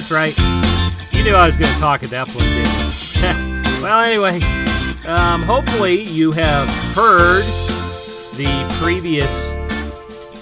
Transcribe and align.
that's 0.00 0.10
right. 0.10 0.38
You 1.16 1.24
knew 1.24 1.34
I 1.34 1.46
was 1.46 1.56
going 1.56 1.72
to 1.72 1.80
talk 1.80 2.02
at 2.02 2.10
that 2.10 2.28
point, 2.28 2.42
didn't 2.42 2.68
you? 3.16 3.82
well, 3.82 4.02
anyway, 4.02 4.40
um, 5.06 5.42
hopefully 5.42 6.02
you 6.02 6.32
have 6.32 6.68
heard 6.94 7.42
the 8.34 8.66
previous 8.78 9.24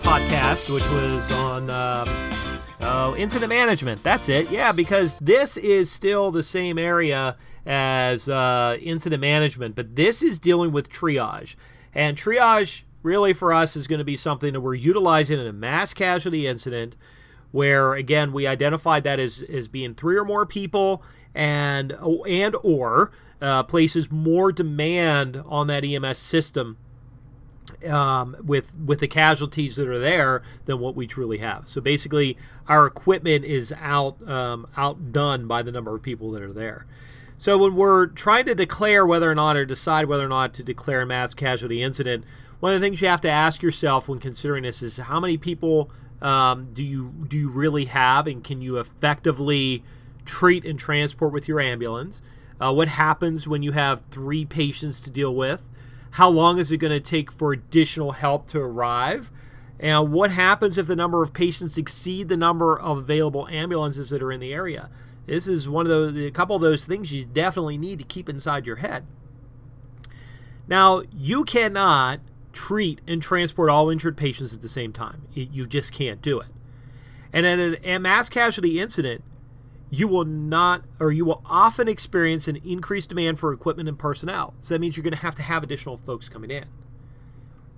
podcast, 0.03 0.75
which 0.75 0.83
was 0.91 1.31
on 1.31 1.71
um, 1.71 2.69
oh, 2.83 3.15
incident 3.17 3.49
management. 3.49 4.03
That's 4.03 4.29
it. 4.29 4.51
Yeah, 4.51 4.73
because 4.73 5.15
this 5.21 5.57
is 5.57 5.89
still 5.89 6.33
the 6.33 6.43
same 6.43 6.77
area 6.77 7.37
as 7.65 8.29
uh, 8.29 8.77
incident 8.81 9.21
management, 9.21 9.77
but 9.77 9.95
this 9.95 10.21
is 10.21 10.41
dealing 10.41 10.73
with 10.73 10.91
triage. 10.91 11.55
And 11.95 12.17
triage, 12.17 12.83
really, 13.05 13.33
for 13.33 13.53
us, 13.53 13.77
is 13.77 13.87
going 13.87 14.01
to 14.01 14.05
be 14.05 14.17
something 14.17 14.53
that 14.53 14.63
we're 14.63 14.75
utilizing 14.75 15.39
in 15.39 15.47
a 15.47 15.53
mass 15.53 15.95
casualty 15.95 16.49
incident 16.49 16.97
where, 17.55 17.95
again, 17.95 18.33
we 18.33 18.49
identified 18.49 19.05
that 19.05 19.21
as, 19.21 19.41
as 19.43 19.69
being 19.69 19.95
three 19.95 20.17
or 20.17 20.25
more 20.25 20.45
people 20.45 21.05
and, 21.37 21.93
and 22.29 22.57
or 22.65 23.13
uh, 23.41 23.63
places 23.63 24.11
more 24.11 24.51
demand 24.51 25.41
on 25.47 25.69
that 25.69 25.85
EMS 25.85 26.19
system 26.19 26.77
um, 27.89 28.37
with 28.43 28.75
with 28.75 28.99
the 28.99 29.07
casualties 29.07 29.77
that 29.77 29.87
are 29.87 30.01
there 30.01 30.43
than 30.65 30.81
what 30.81 30.97
we 30.97 31.07
truly 31.07 31.39
have. 31.39 31.69
So 31.69 31.81
basically, 31.81 32.37
our 32.67 32.87
equipment 32.87 33.45
is 33.45 33.73
out 33.79 34.21
um, 34.29 34.67
outdone 34.77 35.47
by 35.47 35.63
the 35.63 35.71
number 35.71 35.95
of 35.95 36.03
people 36.03 36.33
that 36.33 36.43
are 36.43 36.53
there. 36.53 36.87
So 37.37 37.57
when 37.57 37.77
we're 37.77 38.07
trying 38.07 38.47
to 38.47 38.55
declare 38.57 39.07
whether 39.07 39.31
or 39.31 39.35
not 39.37 39.57
or 39.57 39.65
decide 39.65 40.07
whether 40.07 40.25
or 40.25 40.29
not 40.29 40.55
to 40.55 40.65
declare 40.65 41.03
a 41.03 41.07
mass 41.07 41.35
casualty 41.35 41.83
incident, 41.83 42.25
one 42.59 42.75
of 42.75 42.81
the 42.81 42.85
things 42.85 43.01
you 43.01 43.07
have 43.07 43.21
to 43.21 43.31
ask 43.31 43.63
yourself 43.63 44.09
when 44.09 44.19
considering 44.19 44.65
this 44.65 44.83
is 44.83 44.97
how 44.97 45.21
many 45.21 45.37
people 45.37 45.93
um, 46.25 46.73
do 46.73 46.83
you 46.83 47.13
do 47.29 47.39
you 47.39 47.51
really 47.51 47.85
have, 47.85 48.27
and 48.27 48.43
can 48.43 48.63
you 48.63 48.79
effectively 48.79 49.85
treat 50.25 50.65
and 50.65 50.79
transport 50.79 51.33
with 51.33 51.47
your 51.47 51.61
ambulance? 51.61 52.23
Uh, 52.59 52.73
what 52.73 52.89
happens 52.89 53.47
when 53.47 53.63
you 53.63 53.73
have 53.73 54.03
three 54.11 54.45
patients 54.47 55.01
to 55.01 55.11
deal 55.11 55.35
with? 55.35 55.63
How 56.13 56.31
long 56.31 56.59
is 56.59 56.73
it 56.73 56.79
going 56.79 56.93
to 56.93 57.01
take 57.01 57.31
for 57.31 57.53
additional 57.53 58.13
help 58.13 58.47
to 58.49 58.61
arrive? 58.61 59.31
And 59.79 60.13
what 60.13 60.31
happens 60.31 60.79
if 60.79 60.87
the 60.87 60.97
number 60.97 61.23
of 61.23 61.35
patients 61.35 61.77
exceed 61.77 62.29
the 62.29 62.37
number 62.37 62.79
of 62.79 62.99
available 62.99 63.47
ambulances 63.49 64.11
that 64.11 64.23
are 64.23 64.33
in 64.33 64.41
the 64.41 64.55
area? 64.55 64.89
This 65.27 65.47
is 65.47 65.69
one 65.69 65.87
of 65.87 66.15
the 66.15 66.27
a 66.27 66.31
couple 66.31 66.57
of 66.57 66.63
those 66.63 66.87
things 66.87 67.13
you 67.13 67.27
definitely 67.27 67.77
need 67.77 67.99
to 67.99 68.05
keep 68.05 68.31
inside 68.31 68.67
your 68.67 68.77
head. 68.77 69.07
Now, 70.67 71.03
you 71.13 71.45
cannot 71.45 72.21
treat 72.55 73.01
and 73.07 73.21
transport 73.21 73.69
all 73.69 73.91
injured 73.91 74.17
patients 74.17 74.55
at 74.55 74.63
the 74.63 74.69
same 74.69 74.93
time. 74.93 75.29
You 75.35 75.67
just 75.67 75.93
can't 75.93 76.23
do 76.23 76.41
it. 76.41 76.49
And 77.33 77.45
in 77.45 77.77
a 77.85 77.99
mass 77.99 78.29
casualty 78.29 78.81
incident, 78.81 79.25
you 79.91 80.09
will 80.09 80.25
not 80.25 80.85
or 80.99 81.13
you 81.13 81.25
will 81.25 81.43
often 81.45 81.89
experience 81.89 82.49
an 82.49 82.57
increased 82.65 83.11
demand 83.11 83.39
for 83.39 83.53
equipment 83.53 83.89
and 83.89 83.99
personnel. 83.99 84.55
So 84.61 84.75
that 84.75 84.81
means 84.81 84.97
you're 84.97 85.05
going 85.05 85.13
to 85.13 85.19
have 85.19 85.35
to 85.35 85.43
have 85.43 85.63
additional 85.63 85.99
folks 85.99 86.29
coming 86.29 86.51
in. 86.51 86.67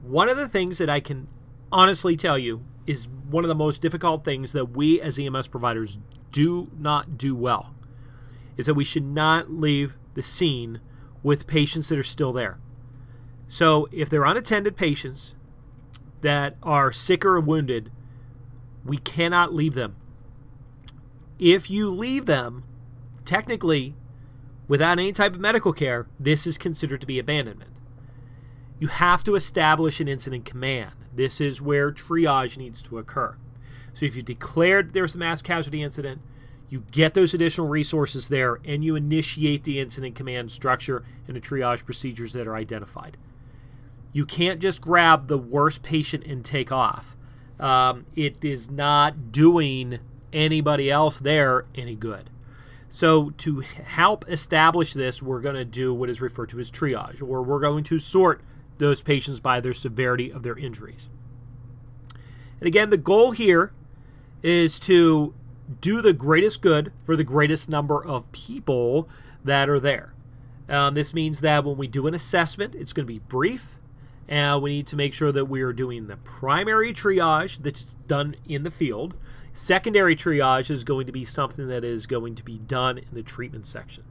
One 0.02 0.28
of 0.28 0.36
the 0.36 0.48
things 0.48 0.78
that 0.78 0.88
I 0.88 1.00
can 1.00 1.26
honestly 1.72 2.16
tell 2.16 2.38
you 2.38 2.64
is 2.86 3.08
one 3.08 3.44
of 3.44 3.48
the 3.48 3.54
most 3.54 3.82
difficult 3.82 4.24
things 4.24 4.52
that 4.52 4.66
we 4.66 5.00
as 5.00 5.18
EMS 5.18 5.48
providers 5.48 5.98
do 6.30 6.70
not 6.78 7.18
do 7.18 7.34
well 7.34 7.74
is 8.56 8.66
that 8.66 8.74
we 8.74 8.84
should 8.84 9.04
not 9.04 9.50
leave 9.50 9.96
the 10.14 10.22
scene 10.22 10.80
with 11.22 11.46
patients 11.46 11.88
that 11.88 11.98
are 11.98 12.04
still 12.04 12.32
there. 12.32 12.58
So 13.48 13.88
if 13.92 14.10
they're 14.10 14.24
unattended 14.24 14.76
patients 14.76 15.34
that 16.20 16.56
are 16.62 16.92
sick 16.92 17.24
or 17.24 17.40
wounded, 17.40 17.90
we 18.84 18.98
cannot 18.98 19.54
leave 19.54 19.74
them 19.74 19.96
if 21.38 21.70
you 21.70 21.90
leave 21.90 22.26
them, 22.26 22.64
technically, 23.24 23.94
without 24.68 24.98
any 24.98 25.12
type 25.12 25.34
of 25.34 25.40
medical 25.40 25.72
care, 25.72 26.06
this 26.18 26.46
is 26.46 26.58
considered 26.58 27.00
to 27.02 27.06
be 27.06 27.18
abandonment. 27.18 27.80
You 28.78 28.88
have 28.88 29.24
to 29.24 29.34
establish 29.34 30.00
an 30.00 30.08
incident 30.08 30.44
command. 30.44 30.92
This 31.14 31.40
is 31.40 31.62
where 31.62 31.92
triage 31.92 32.56
needs 32.56 32.82
to 32.82 32.98
occur. 32.98 33.36
So 33.94 34.04
if 34.04 34.14
you 34.14 34.22
declared 34.22 34.92
there's 34.92 35.14
a 35.14 35.18
mass 35.18 35.40
casualty 35.40 35.82
incident, 35.82 36.20
you 36.68 36.84
get 36.90 37.14
those 37.14 37.32
additional 37.32 37.68
resources 37.68 38.28
there 38.28 38.58
and 38.64 38.84
you 38.84 38.96
initiate 38.96 39.64
the 39.64 39.80
incident 39.80 40.14
command 40.14 40.50
structure 40.50 41.04
and 41.26 41.36
the 41.36 41.40
triage 41.40 41.84
procedures 41.84 42.32
that 42.32 42.46
are 42.46 42.56
identified. 42.56 43.16
You 44.16 44.24
can't 44.24 44.60
just 44.60 44.80
grab 44.80 45.26
the 45.26 45.36
worst 45.36 45.82
patient 45.82 46.24
and 46.24 46.42
take 46.42 46.72
off. 46.72 47.14
Um, 47.60 48.06
it 48.16 48.42
is 48.42 48.70
not 48.70 49.30
doing 49.30 49.98
anybody 50.32 50.90
else 50.90 51.18
there 51.18 51.66
any 51.74 51.94
good. 51.94 52.30
So, 52.88 53.28
to 53.36 53.60
help 53.60 54.24
establish 54.26 54.94
this, 54.94 55.20
we're 55.20 55.42
going 55.42 55.56
to 55.56 55.66
do 55.66 55.92
what 55.92 56.08
is 56.08 56.22
referred 56.22 56.48
to 56.48 56.58
as 56.58 56.70
triage, 56.70 57.20
or 57.20 57.42
we're 57.42 57.60
going 57.60 57.84
to 57.84 57.98
sort 57.98 58.40
those 58.78 59.02
patients 59.02 59.38
by 59.38 59.60
their 59.60 59.74
severity 59.74 60.30
of 60.30 60.42
their 60.42 60.56
injuries. 60.56 61.10
And 62.58 62.66
again, 62.66 62.88
the 62.88 62.96
goal 62.96 63.32
here 63.32 63.74
is 64.42 64.80
to 64.80 65.34
do 65.82 66.00
the 66.00 66.14
greatest 66.14 66.62
good 66.62 66.90
for 67.04 67.16
the 67.16 67.24
greatest 67.24 67.68
number 67.68 68.02
of 68.02 68.32
people 68.32 69.10
that 69.44 69.68
are 69.68 69.78
there. 69.78 70.14
Um, 70.70 70.94
this 70.94 71.12
means 71.12 71.42
that 71.42 71.66
when 71.66 71.76
we 71.76 71.86
do 71.86 72.06
an 72.06 72.14
assessment, 72.14 72.74
it's 72.74 72.94
going 72.94 73.06
to 73.06 73.12
be 73.12 73.18
brief, 73.18 73.76
and 74.28 74.62
we 74.62 74.76
need 74.76 74.86
to 74.88 74.96
make 74.96 75.14
sure 75.14 75.32
that 75.32 75.46
we 75.46 75.62
are 75.62 75.72
doing 75.72 76.06
the 76.06 76.16
primary 76.16 76.92
triage 76.92 77.62
that's 77.62 77.94
done 78.06 78.36
in 78.48 78.62
the 78.64 78.70
field. 78.70 79.14
Secondary 79.52 80.16
triage 80.16 80.70
is 80.70 80.84
going 80.84 81.06
to 81.06 81.12
be 81.12 81.24
something 81.24 81.68
that 81.68 81.84
is 81.84 82.06
going 82.06 82.34
to 82.34 82.44
be 82.44 82.58
done 82.58 82.98
in 82.98 83.08
the 83.12 83.22
treatment 83.22 83.66
section. 83.66 84.04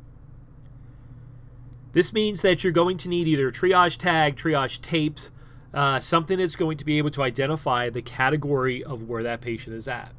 This 1.92 2.12
means 2.12 2.42
that 2.42 2.64
you're 2.64 2.74
going 2.74 2.98
to 2.98 3.10
need 3.10 3.28
either 3.28 3.52
triage 3.52 3.98
tag, 3.98 4.36
triage 4.36 4.82
tapes, 4.82 5.30
uh, 5.74 6.00
something 6.00 6.40
that's 6.40 6.56
going 6.56 6.78
to 6.78 6.86
be 6.86 6.98
able 6.98 7.10
to 7.12 7.24
identify 7.24 7.90
the 7.90 8.02
category 8.02 8.84
of 8.84 9.04
where 9.04 9.24
that 9.24 9.42
patient 9.42 9.76
is 9.76 9.88
at. 9.88 10.14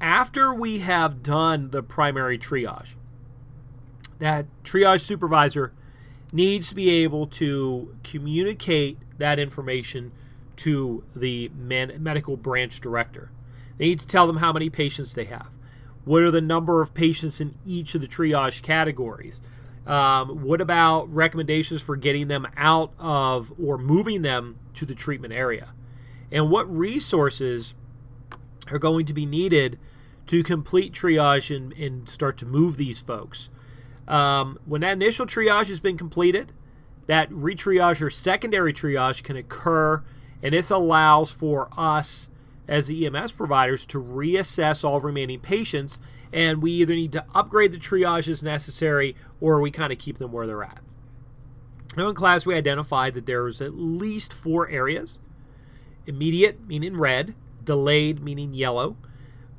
After 0.00 0.52
we 0.54 0.80
have 0.80 1.22
done 1.22 1.70
the 1.70 1.82
primary 1.82 2.38
triage, 2.38 2.94
that 4.18 4.46
triage 4.64 5.02
supervisor 5.02 5.72
needs 6.32 6.68
to 6.68 6.74
be 6.74 6.90
able 6.90 7.26
to 7.26 7.94
communicate 8.04 8.98
that 9.18 9.38
information 9.38 10.12
to 10.56 11.04
the 11.14 11.50
medical 11.54 12.36
branch 12.36 12.80
director. 12.80 13.30
They 13.78 13.86
need 13.86 14.00
to 14.00 14.06
tell 14.06 14.26
them 14.26 14.38
how 14.38 14.52
many 14.52 14.68
patients 14.68 15.14
they 15.14 15.24
have. 15.26 15.50
What 16.04 16.22
are 16.22 16.30
the 16.30 16.40
number 16.40 16.80
of 16.80 16.94
patients 16.94 17.40
in 17.40 17.54
each 17.66 17.94
of 17.94 18.00
the 18.00 18.08
triage 18.08 18.62
categories? 18.62 19.40
Um, 19.86 20.42
what 20.42 20.60
about 20.60 21.12
recommendations 21.12 21.80
for 21.80 21.96
getting 21.96 22.28
them 22.28 22.46
out 22.56 22.92
of 22.98 23.52
or 23.62 23.78
moving 23.78 24.22
them 24.22 24.58
to 24.74 24.84
the 24.84 24.94
treatment 24.94 25.32
area? 25.32 25.72
And 26.30 26.50
what 26.50 26.70
resources 26.74 27.74
are 28.70 28.78
going 28.78 29.06
to 29.06 29.14
be 29.14 29.24
needed 29.24 29.78
to 30.26 30.42
complete 30.42 30.92
triage 30.92 31.54
and, 31.54 31.72
and 31.72 32.08
start 32.08 32.36
to 32.38 32.46
move 32.46 32.76
these 32.76 33.00
folks? 33.00 33.48
Um, 34.08 34.58
when 34.64 34.80
that 34.80 34.94
initial 34.94 35.26
triage 35.26 35.66
has 35.66 35.80
been 35.80 35.98
completed, 35.98 36.52
that 37.06 37.30
retriage 37.30 38.00
or 38.00 38.10
secondary 38.10 38.72
triage 38.72 39.22
can 39.22 39.36
occur, 39.36 40.02
and 40.42 40.54
this 40.54 40.70
allows 40.70 41.30
for 41.30 41.68
us 41.76 42.28
as 42.66 42.90
EMS 42.90 43.32
providers 43.32 43.86
to 43.86 44.02
reassess 44.02 44.82
all 44.82 45.00
remaining 45.00 45.40
patients, 45.40 45.98
and 46.32 46.62
we 46.62 46.72
either 46.72 46.94
need 46.94 47.12
to 47.12 47.24
upgrade 47.34 47.72
the 47.72 47.78
triage 47.78 48.28
as 48.28 48.42
necessary 48.42 49.14
or 49.40 49.60
we 49.60 49.70
kind 49.70 49.92
of 49.92 49.98
keep 49.98 50.18
them 50.18 50.32
where 50.32 50.46
they're 50.46 50.64
at. 50.64 50.80
Now, 51.96 52.08
in 52.08 52.14
class, 52.14 52.44
we 52.44 52.54
identified 52.54 53.14
that 53.14 53.26
there 53.26 53.42
was 53.42 53.60
at 53.60 53.74
least 53.74 54.32
four 54.32 54.68
areas 54.68 55.18
immediate, 56.06 56.66
meaning 56.66 56.96
red, 56.96 57.34
delayed, 57.64 58.22
meaning 58.22 58.54
yellow, 58.54 58.96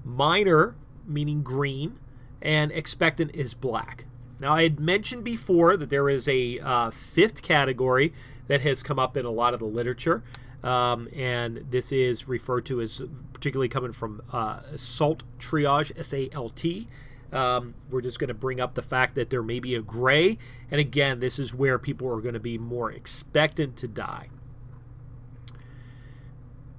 minor, 0.03 0.75
meaning 1.05 1.43
green, 1.43 1.99
and 2.41 2.71
expectant 2.71 3.29
is 3.35 3.53
black. 3.53 4.05
Now, 4.39 4.53
I 4.53 4.63
had 4.63 4.79
mentioned 4.79 5.23
before 5.23 5.75
that 5.75 5.89
there 5.89 6.09
is 6.09 6.27
a 6.27 6.59
uh, 6.59 6.91
fifth 6.91 7.41
category 7.41 8.13
that 8.47 8.61
has 8.61 8.81
come 8.81 8.97
up 8.97 9.17
in 9.17 9.25
a 9.25 9.31
lot 9.31 9.53
of 9.53 9.59
the 9.59 9.65
literature. 9.65 10.23
Um, 10.63 11.07
and 11.15 11.65
this 11.69 11.91
is 11.91 12.27
referred 12.27 12.65
to 12.65 12.81
as 12.81 13.01
particularly 13.33 13.69
coming 13.69 13.93
from 13.93 14.21
uh, 14.31 14.61
SALT 14.75 15.23
triage, 15.39 15.97
S 15.97 16.13
A 16.13 16.29
L 16.33 16.49
T. 16.49 16.87
Um, 17.31 17.75
we're 17.89 18.01
just 18.01 18.19
going 18.19 18.29
to 18.29 18.33
bring 18.33 18.59
up 18.59 18.73
the 18.73 18.81
fact 18.81 19.15
that 19.15 19.29
there 19.29 19.43
may 19.43 19.59
be 19.59 19.75
a 19.75 19.81
gray. 19.81 20.37
And 20.71 20.81
again, 20.81 21.19
this 21.19 21.39
is 21.39 21.53
where 21.53 21.77
people 21.77 22.07
are 22.09 22.21
going 22.21 22.33
to 22.33 22.39
be 22.39 22.57
more 22.57 22.91
expectant 22.91 23.77
to 23.77 23.87
die. 23.87 24.29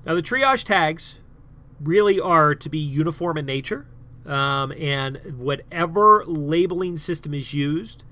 Now, 0.05 0.15
the 0.15 0.23
triage 0.23 0.65
tags 0.65 1.19
really 1.81 2.21
are 2.21 2.55
to 2.55 2.69
be 2.69 2.79
uniform 2.79 3.39
in 3.39 3.47
nature. 3.47 3.87
Um, 4.27 4.73
and 4.73 5.39
whatever 5.39 6.25
labeling 6.27 6.99
system 6.99 7.33
is 7.33 7.55
used, 7.55 8.05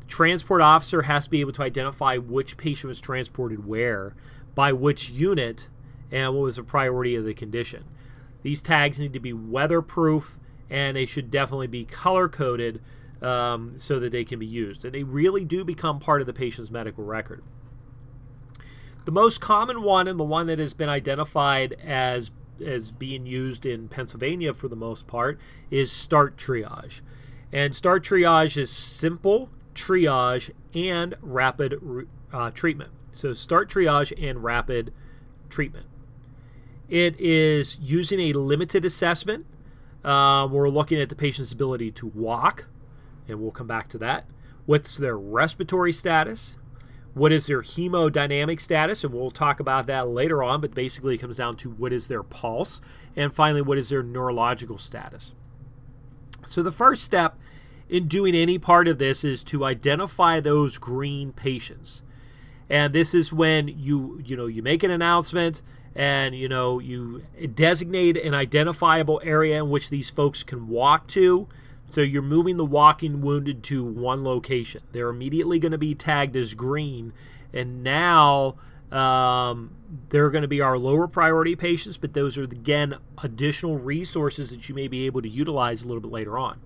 the 0.00 0.06
transport 0.06 0.60
officer 0.60 1.02
has 1.02 1.24
to 1.24 1.30
be 1.30 1.40
able 1.40 1.52
to 1.52 1.62
identify 1.62 2.16
which 2.16 2.56
patient 2.56 2.88
was 2.88 3.00
transported 3.00 3.66
where 3.66 4.14
by 4.54 4.72
which 4.72 5.10
unit 5.10 5.68
and 6.10 6.34
what 6.34 6.42
was 6.42 6.56
the 6.56 6.62
priority 6.62 7.14
of 7.14 7.24
the 7.24 7.34
condition. 7.34 7.84
These 8.42 8.62
tags 8.62 8.98
need 8.98 9.12
to 9.12 9.20
be 9.20 9.32
weatherproof 9.32 10.38
and 10.70 10.96
they 10.96 11.06
should 11.06 11.30
definitely 11.30 11.66
be 11.66 11.84
color 11.84 12.28
coded 12.28 12.80
um, 13.22 13.74
so 13.76 13.98
that 14.00 14.12
they 14.12 14.24
can 14.24 14.38
be 14.38 14.46
used. 14.46 14.84
And 14.84 14.94
they 14.94 15.02
really 15.02 15.44
do 15.44 15.64
become 15.64 15.98
part 15.98 16.20
of 16.20 16.26
the 16.26 16.32
patient's 16.32 16.70
medical 16.70 17.04
record. 17.04 17.42
The 19.04 19.12
most 19.12 19.40
common 19.40 19.82
one, 19.82 20.08
and 20.08 20.18
the 20.18 20.24
one 20.24 20.46
that 20.46 20.58
has 20.58 20.72
been 20.74 20.88
identified 20.88 21.74
as 21.84 22.30
as 22.60 22.90
being 22.90 23.26
used 23.26 23.64
in 23.66 23.88
Pennsylvania 23.88 24.54
for 24.54 24.68
the 24.68 24.76
most 24.76 25.06
part, 25.06 25.38
is 25.70 25.90
start 25.90 26.36
triage. 26.36 27.00
And 27.52 27.74
start 27.74 28.04
triage 28.04 28.56
is 28.56 28.70
simple 28.70 29.50
triage 29.74 30.50
and 30.74 31.14
rapid 31.20 32.06
uh, 32.32 32.50
treatment. 32.50 32.90
So 33.12 33.32
start 33.32 33.70
triage 33.70 34.12
and 34.20 34.42
rapid 34.42 34.92
treatment. 35.50 35.86
It 36.88 37.18
is 37.18 37.78
using 37.80 38.20
a 38.20 38.32
limited 38.32 38.84
assessment. 38.84 39.46
Um, 40.04 40.52
we're 40.52 40.68
looking 40.68 41.00
at 41.00 41.08
the 41.08 41.14
patient's 41.14 41.52
ability 41.52 41.92
to 41.92 42.06
walk, 42.08 42.66
and 43.26 43.40
we'll 43.40 43.52
come 43.52 43.66
back 43.66 43.88
to 43.90 43.98
that. 43.98 44.26
What's 44.66 44.96
their 44.96 45.16
respiratory 45.16 45.92
status? 45.92 46.56
What 47.14 47.32
is 47.32 47.46
their 47.46 47.62
hemodynamic 47.62 48.60
status? 48.60 49.04
And 49.04 49.14
we'll 49.14 49.30
talk 49.30 49.60
about 49.60 49.86
that 49.86 50.08
later 50.08 50.42
on, 50.42 50.60
but 50.60 50.74
basically 50.74 51.14
it 51.14 51.18
comes 51.18 51.36
down 51.36 51.56
to 51.58 51.70
what 51.70 51.92
is 51.92 52.08
their 52.08 52.24
pulse. 52.24 52.80
And 53.16 53.32
finally, 53.32 53.62
what 53.62 53.78
is 53.78 53.88
their 53.88 54.02
neurological 54.02 54.78
status? 54.78 55.32
So 56.44 56.62
the 56.62 56.72
first 56.72 57.02
step 57.02 57.38
in 57.88 58.08
doing 58.08 58.34
any 58.34 58.58
part 58.58 58.88
of 58.88 58.98
this 58.98 59.24
is 59.24 59.44
to 59.44 59.64
identify 59.64 60.40
those 60.40 60.78
green 60.78 61.32
patients. 61.32 62.02
And 62.68 62.92
this 62.92 63.14
is 63.14 63.32
when 63.32 63.68
you 63.68 64.20
you 64.24 64.36
know 64.36 64.46
you 64.46 64.62
make 64.62 64.82
an 64.82 64.90
announcement 64.90 65.62
and 65.94 66.34
you 66.34 66.48
know 66.48 66.78
you 66.78 67.24
designate 67.54 68.16
an 68.16 68.34
identifiable 68.34 69.20
area 69.22 69.58
in 69.58 69.70
which 69.70 69.90
these 69.90 70.10
folks 70.10 70.42
can 70.42 70.68
walk 70.68 71.06
to 71.08 71.46
so 71.94 72.00
you're 72.00 72.22
moving 72.22 72.56
the 72.56 72.64
walking 72.64 73.20
wounded 73.20 73.62
to 73.62 73.84
one 73.84 74.24
location. 74.24 74.82
They're 74.90 75.10
immediately 75.10 75.60
going 75.60 75.70
to 75.70 75.78
be 75.78 75.94
tagged 75.94 76.34
as 76.34 76.54
green, 76.54 77.12
and 77.52 77.84
now 77.84 78.56
um, 78.90 79.76
they're 80.08 80.30
going 80.30 80.42
to 80.42 80.48
be 80.48 80.60
our 80.60 80.76
lower 80.76 81.06
priority 81.06 81.54
patients, 81.54 81.96
but 81.96 82.12
those 82.12 82.36
are 82.36 82.42
again 82.42 82.96
additional 83.22 83.78
resources 83.78 84.50
that 84.50 84.68
you 84.68 84.74
may 84.74 84.88
be 84.88 85.06
able 85.06 85.22
to 85.22 85.28
utilize 85.28 85.82
a 85.82 85.86
little 85.86 86.00
bit 86.00 86.10
later 86.10 86.36
on. 86.36 86.58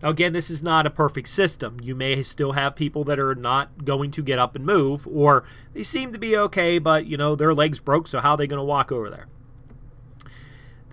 Now, 0.00 0.10
again, 0.10 0.32
this 0.32 0.50
is 0.50 0.62
not 0.62 0.86
a 0.86 0.90
perfect 0.90 1.30
system. 1.30 1.78
You 1.82 1.96
may 1.96 2.22
still 2.22 2.52
have 2.52 2.76
people 2.76 3.02
that 3.04 3.18
are 3.18 3.34
not 3.34 3.84
going 3.84 4.12
to 4.12 4.22
get 4.22 4.38
up 4.38 4.54
and 4.54 4.64
move, 4.64 5.04
or 5.08 5.42
they 5.72 5.82
seem 5.82 6.12
to 6.12 6.18
be 6.20 6.36
okay, 6.36 6.78
but 6.78 7.06
you 7.06 7.16
know 7.16 7.34
their 7.34 7.54
legs 7.54 7.80
broke, 7.80 8.06
so 8.06 8.20
how 8.20 8.32
are 8.32 8.36
they 8.36 8.46
going 8.46 8.60
to 8.60 8.64
walk 8.64 8.92
over 8.92 9.10
there? 9.10 9.26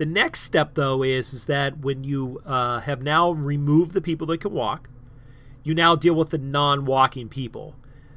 The 0.02 0.06
next 0.06 0.40
step, 0.40 0.74
though, 0.74 1.04
is, 1.04 1.32
is 1.32 1.44
that 1.44 1.78
when 1.78 2.02
you 2.02 2.42
uh, 2.44 2.80
have 2.80 3.02
now 3.02 3.30
removed 3.30 3.92
the 3.92 4.00
people 4.00 4.26
that 4.26 4.40
can 4.40 4.50
walk, 4.50 4.88
you 5.62 5.74
now 5.74 5.94
deal 5.94 6.14
with 6.14 6.30
the 6.30 6.38
non 6.38 6.86
walking 6.86 7.28
people. 7.28 7.76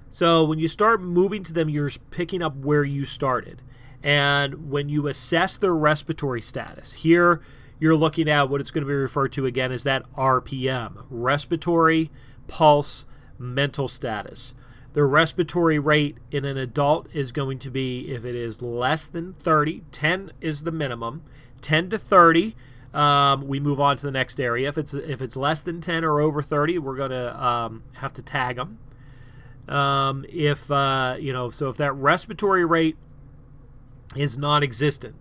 So 0.09 0.43
when 0.43 0.57
you 0.57 0.67
start 0.67 0.99
moving 0.99 1.43
to 1.43 1.53
them, 1.53 1.69
you're 1.69 1.91
picking 2.09 2.41
up 2.41 2.55
where 2.55 2.83
you 2.83 3.05
started. 3.05 3.61
And 4.01 4.71
when 4.71 4.89
you 4.89 5.05
assess 5.07 5.57
their 5.57 5.75
respiratory 5.75 6.41
status, 6.41 6.93
here 6.93 7.39
you're 7.79 7.95
looking 7.95 8.27
at 8.27 8.49
what 8.49 8.61
it's 8.61 8.71
going 8.71 8.83
to 8.83 8.87
be 8.87 8.95
referred 8.95 9.33
to 9.33 9.45
again 9.45 9.71
as 9.71 9.83
that 9.83 10.11
RPM 10.13 11.05
respiratory, 11.11 12.09
pulse, 12.47 13.05
mental 13.37 13.87
status. 13.87 14.55
The 14.93 15.03
respiratory 15.03 15.77
rate 15.77 16.17
in 16.31 16.45
an 16.45 16.57
adult 16.57 17.09
is 17.13 17.31
going 17.31 17.59
to 17.59 17.69
be, 17.69 18.11
if 18.11 18.25
it 18.25 18.33
is 18.33 18.63
less 18.63 19.05
than 19.05 19.33
30, 19.33 19.83
10 19.91 20.31
is 20.41 20.63
the 20.63 20.71
minimum. 20.71 21.21
10 21.61 21.89
to 21.91 21.97
30, 21.97 22.55
um, 22.93 23.47
we 23.47 23.59
move 23.59 23.79
on 23.79 23.97
to 23.97 24.03
the 24.03 24.11
next 24.11 24.39
area. 24.39 24.69
If 24.69 24.77
it's 24.77 24.93
if 24.93 25.21
it's 25.21 25.35
less 25.35 25.61
than 25.61 25.81
10 25.81 26.03
or 26.05 26.21
over 26.21 26.41
30, 26.41 26.79
we're 26.79 26.95
to 27.09 27.45
um, 27.45 27.83
have 27.93 28.13
to 28.13 28.21
tag 28.21 28.55
them. 28.55 28.79
Um, 29.67 30.25
if 30.29 30.71
uh, 30.71 31.17
you 31.19 31.33
know, 31.33 31.49
so 31.49 31.69
if 31.69 31.77
that 31.77 31.91
respiratory 31.93 32.63
rate 32.63 32.95
is 34.15 34.37
non-existent, 34.37 35.15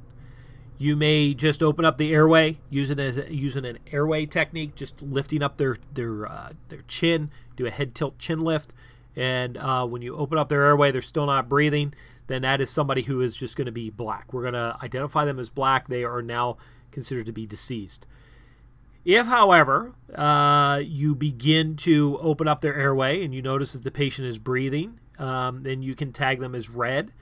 you 0.79 0.95
may 0.95 1.35
just 1.35 1.63
open 1.63 1.85
up 1.85 1.99
the 1.99 2.13
airway, 2.13 2.59
using 2.71 3.01
as 3.01 3.19
using 3.29 3.65
an 3.65 3.79
airway 3.91 4.27
technique, 4.27 4.77
just 4.77 5.03
lifting 5.03 5.43
up 5.43 5.57
their 5.57 5.77
their 5.95 6.27
uh, 6.27 6.53
their 6.69 6.83
chin, 6.87 7.31
do 7.57 7.67
a 7.67 7.71
head 7.71 7.95
tilt 7.95 8.19
chin 8.19 8.41
lift, 8.41 8.73
and 9.17 9.57
uh, 9.57 9.85
when 9.85 10.01
you 10.01 10.17
open 10.17 10.39
up 10.39 10.49
their 10.49 10.65
airway, 10.65 10.93
they're 10.93 11.03
still 11.03 11.27
not 11.27 11.49
breathing 11.49 11.93
then 12.27 12.43
that 12.43 12.61
is 12.61 12.71
somebody 12.71 13.03
who 13.03 13.21
is 13.21 13.37
just 13.37 13.57
going 13.57 13.67
to 13.67 13.73
be 13.73 13.91
black. 13.91 14.33
We're 14.33 14.43
going 14.43 14.55
to 14.55 14.77
identify 14.83 15.25
them 15.25 15.39
as 15.39 15.51
black. 15.51 15.89
They 15.89 16.05
are 16.05 16.23
now 16.23 16.57
considered 16.91 17.27
to 17.27 17.33
be 17.33 17.47
deceased. 17.47 18.07
If, 19.05 19.27
however, 19.27 19.93
uh, 20.15 20.81
you 20.83 21.15
begin 21.15 21.77
to 21.77 22.19
open 22.23 22.49
up 22.49 22.63
their 22.63 22.75
airway 22.75 23.23
and 23.23 23.35
you 23.35 23.43
notice 23.43 23.75
that 23.75 23.85
the 23.85 23.91
patient 23.91 24.29
is 24.29 24.39
breathing, 24.39 24.99
um, 25.19 25.63
then 25.63 25.83
you 25.83 25.95
can 25.95 26.13
tag 26.13 26.41
them 26.41 26.55
as 26.55 26.71
red 26.71 27.13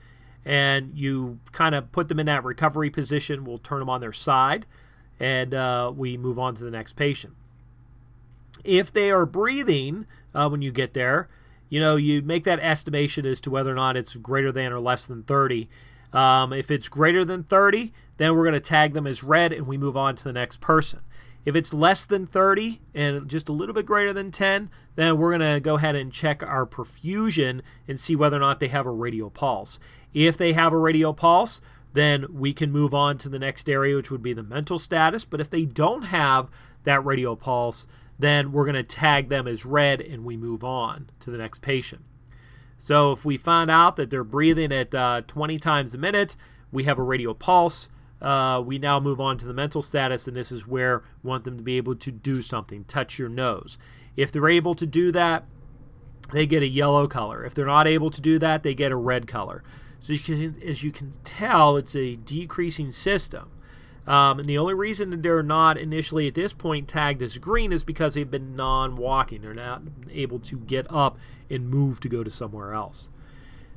and 0.45 0.97
you 0.97 1.39
kind 1.51 1.75
of 1.75 1.91
put 1.91 2.07
them 2.07 2.19
in 2.19 2.25
that 2.27 2.43
recovery 2.43 2.89
position. 2.89 3.43
We'll 3.43 3.57
turn 3.57 3.79
them 3.79 3.89
on 3.89 3.99
their 3.99 4.13
side 4.13 4.65
and 5.19 5.53
uh, 5.53 5.91
we 5.95 6.17
move 6.17 6.39
on 6.39 6.55
to 6.55 6.63
the 6.63 6.71
next 6.71 6.93
patient. 6.93 7.33
If 8.63 8.93
they 8.93 9.11
are 9.11 9.25
breathing 9.25 10.05
uh, 10.33 10.47
when 10.47 10.61
you 10.61 10.71
get 10.71 10.93
there, 10.93 11.27
you 11.73 11.79
know, 11.79 11.95
you 11.95 12.21
make 12.21 12.43
that 12.43 12.59
estimation 12.59 13.25
as 13.25 13.39
to 13.39 13.49
whether 13.49 13.71
or 13.71 13.73
not 13.73 13.97
it's 13.97 14.15
greater 14.17 14.51
than 14.51 14.71
or 14.71 14.79
less 14.79 15.07
than 15.07 15.23
30. 15.23 15.67
Um, 16.13 16.53
if 16.53 16.69
it's 16.69 16.87
greater 16.87 17.25
than 17.25 17.41
30, 17.41 17.91
then 18.17 18.35
we're 18.35 18.43
going 18.43 18.53
to 18.53 18.59
tag 18.59 18.93
them 18.93 19.07
as 19.07 19.23
red 19.23 19.51
and 19.51 19.65
we 19.65 19.75
move 19.75 19.97
on 19.97 20.15
to 20.17 20.23
the 20.23 20.33
next 20.33 20.61
person. 20.61 20.99
If 21.45 21.55
it's 21.55 21.73
less 21.73 22.05
than 22.05 22.27
30 22.27 22.79
and 22.93 23.27
just 23.27 23.49
a 23.49 23.53
little 23.53 23.73
bit 23.73 23.87
greater 23.87 24.13
than 24.13 24.29
10, 24.29 24.69
then 24.97 25.17
we're 25.17 25.35
going 25.35 25.55
to 25.55 25.59
go 25.59 25.77
ahead 25.77 25.95
and 25.95 26.13
check 26.13 26.43
our 26.43 26.67
perfusion 26.67 27.61
and 27.87 27.99
see 27.99 28.15
whether 28.15 28.37
or 28.37 28.41
not 28.41 28.59
they 28.59 28.67
have 28.67 28.85
a 28.85 28.91
radial 28.91 29.31
pulse. 29.31 29.79
If 30.13 30.37
they 30.37 30.53
have 30.53 30.73
a 30.73 30.77
radial 30.77 31.15
pulse, 31.15 31.59
then 31.93 32.27
we 32.29 32.53
can 32.53 32.71
move 32.71 32.93
on 32.93 33.17
to 33.17 33.29
the 33.29 33.39
next 33.39 33.67
area, 33.67 33.95
which 33.95 34.11
would 34.11 34.21
be 34.21 34.33
the 34.33 34.43
mental 34.43 34.77
status. 34.77 35.25
But 35.25 35.41
if 35.41 35.49
they 35.49 35.65
don't 35.65 36.03
have 36.03 36.51
that 36.83 37.03
radial 37.03 37.35
pulse, 37.35 37.87
then 38.23 38.51
we're 38.51 38.65
going 38.65 38.75
to 38.75 38.83
tag 38.83 39.29
them 39.29 39.47
as 39.47 39.65
red 39.65 40.01
and 40.01 40.23
we 40.23 40.37
move 40.37 40.63
on 40.63 41.09
to 41.19 41.29
the 41.29 41.37
next 41.37 41.61
patient. 41.61 42.03
So 42.77 43.11
if 43.11 43.23
we 43.23 43.37
find 43.37 43.69
out 43.69 43.95
that 43.95 44.09
they're 44.09 44.23
breathing 44.23 44.71
at 44.71 44.93
uh, 44.93 45.21
20 45.27 45.59
times 45.59 45.93
a 45.93 45.97
minute, 45.97 46.35
we 46.71 46.83
have 46.83 46.99
a 46.99 47.03
radial 47.03 47.35
pulse. 47.35 47.89
Uh, 48.21 48.61
we 48.65 48.79
now 48.79 48.99
move 48.99 49.19
on 49.19 49.37
to 49.37 49.45
the 49.45 49.53
mental 49.53 49.81
status, 49.81 50.27
and 50.27 50.35
this 50.35 50.51
is 50.51 50.67
where 50.67 51.03
we 51.21 51.29
want 51.29 51.43
them 51.43 51.57
to 51.57 51.63
be 51.63 51.77
able 51.77 51.95
to 51.95 52.11
do 52.11 52.41
something, 52.41 52.85
touch 52.85 53.19
your 53.19 53.29
nose. 53.29 53.77
If 54.15 54.31
they're 54.31 54.49
able 54.49 54.75
to 54.75 54.85
do 54.85 55.11
that, 55.11 55.45
they 56.31 56.45
get 56.45 56.63
a 56.63 56.67
yellow 56.67 57.07
color. 57.07 57.43
If 57.43 57.53
they're 57.53 57.65
not 57.65 57.87
able 57.87 58.09
to 58.11 58.21
do 58.21 58.39
that, 58.39 58.63
they 58.63 58.73
get 58.73 58.91
a 58.91 58.95
red 58.95 59.27
color. 59.27 59.63
So 59.99 60.13
you 60.13 60.19
can, 60.19 60.61
as 60.65 60.83
you 60.83 60.91
can 60.91 61.13
tell, 61.23 61.77
it's 61.77 61.95
a 61.95 62.15
decreasing 62.15 62.91
system. 62.91 63.51
Um, 64.05 64.39
and 64.39 64.47
the 64.47 64.57
only 64.57 64.73
reason 64.73 65.11
that 65.11 65.23
they're 65.23 65.43
not 65.43 65.77
initially 65.77 66.27
at 66.27 66.35
this 66.35 66.51
point 66.51 66.87
tagged 66.87 67.23
as 67.23 67.37
green 67.37 67.71
is 67.71 67.83
because 67.83 68.15
they've 68.15 68.29
been 68.29 68.55
non 68.55 68.97
walking. 68.97 69.41
They're 69.41 69.53
not 69.53 69.83
able 70.11 70.39
to 70.39 70.57
get 70.57 70.85
up 70.89 71.17
and 71.49 71.69
move 71.69 71.99
to 72.01 72.09
go 72.09 72.23
to 72.23 72.29
somewhere 72.29 72.73
else. 72.73 73.09